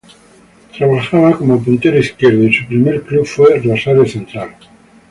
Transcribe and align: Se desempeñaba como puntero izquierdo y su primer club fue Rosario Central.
Se 0.75 0.83
desempeñaba 0.83 1.37
como 1.37 1.63
puntero 1.63 1.99
izquierdo 1.99 2.45
y 2.45 2.51
su 2.55 2.65
primer 2.65 3.03
club 3.03 3.23
fue 3.23 3.59
Rosario 3.59 4.03
Central. 4.07 4.49